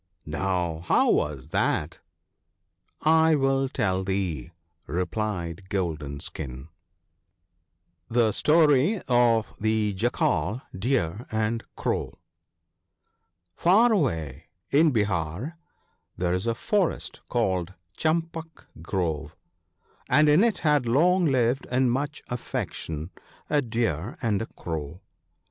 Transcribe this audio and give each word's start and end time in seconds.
'No! 0.25 0.81
how 0.87 1.11
was 1.11 1.49
that?'' 1.49 1.99
I 3.25 3.35
will 3.35 3.69
tell 3.69 4.03
thee/ 4.03 4.49
replied 4.87 5.69
Golden 5.69 6.19
skin:— 6.19 6.69
&§t 8.11 8.17
£torp 8.89 9.03
of 9.07 9.55
tije 9.59 10.03
3Iacfeaf 10.09 10.61
9 10.73 10.81
^ecr, 10.81 11.29
anli 11.29 11.61
Croto* 11.77 12.17
iAR 13.63 13.91
away 13.93 14.47
in 14.71 14.89
Behar 14.89 15.59
there 16.17 16.33
is 16.33 16.47
a 16.47 16.55
forest 16.55 17.21
called 17.29 17.75
Champak 17.95 18.65
Grove 18.81 19.35
(* 19.65 19.81
3), 20.07 20.07
and 20.17 20.27
in 20.29 20.43
it 20.43 20.57
had 20.65 20.87
long 20.87 21.25
lived 21.25 21.67
in 21.69 21.91
much 21.91 22.23
affection 22.27 23.11
a 23.51 23.61
Deer 23.61 24.17
and 24.19 24.41
a 24.41 24.47
Crow. 24.47 24.99